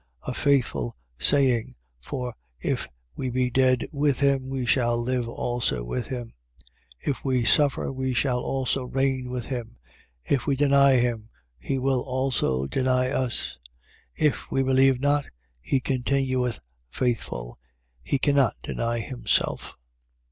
2:11. 0.23 0.31
A 0.31 0.33
faithful 0.33 0.97
saying: 1.19 1.75
for 2.01 2.33
if 2.59 2.89
we 3.15 3.29
be 3.29 3.51
dead 3.51 3.85
with 3.91 4.19
him, 4.19 4.49
we 4.49 4.65
shall 4.65 4.97
live 4.97 5.29
also 5.29 5.83
with 5.83 6.07
him. 6.07 6.33
2:12. 7.05 7.11
If 7.11 7.23
we 7.23 7.45
suffer, 7.45 7.93
we 7.93 8.11
shall 8.15 8.39
also 8.39 8.85
reign 8.85 9.29
with 9.29 9.45
him. 9.45 9.77
If 10.23 10.47
we 10.47 10.55
deny 10.55 10.93
him, 10.95 11.29
he 11.59 11.77
will 11.77 12.01
also 12.01 12.65
deny 12.65 13.09
us. 13.11 13.59
2:13. 14.19 14.25
If 14.27 14.49
we 14.51 14.63
believe 14.63 14.99
not, 14.99 15.25
he 15.61 15.79
continueth 15.79 16.59
faithful, 16.89 17.59
he 18.01 18.17
cannot 18.17 18.55
deny 18.63 19.01
himself. 19.01 19.77